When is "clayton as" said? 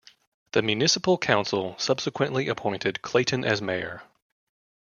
3.03-3.61